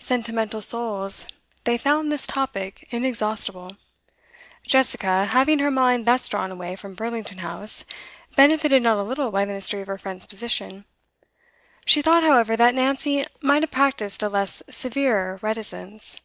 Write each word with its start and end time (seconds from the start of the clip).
Sentimental 0.00 0.62
souls, 0.62 1.26
they 1.64 1.76
found 1.76 2.10
this 2.10 2.26
topic 2.26 2.86
inexhaustible; 2.90 3.76
Jessica, 4.64 5.26
having 5.26 5.58
her 5.58 5.70
mind 5.70 6.06
thus 6.06 6.26
drawn 6.30 6.50
away 6.50 6.74
from 6.76 6.94
Burlington 6.94 7.40
House, 7.40 7.84
benefited 8.36 8.80
not 8.82 8.96
a 8.96 9.02
little 9.02 9.30
by 9.30 9.44
the 9.44 9.52
mystery 9.52 9.82
of 9.82 9.88
her 9.88 9.98
friend's 9.98 10.24
position; 10.24 10.86
she 11.84 12.00
thought, 12.00 12.22
however, 12.22 12.56
that 12.56 12.74
Nancy 12.74 13.26
might 13.42 13.62
have 13.62 13.70
practised 13.70 14.22
a 14.22 14.30
less 14.30 14.62
severe 14.70 15.38
reticence. 15.42 16.16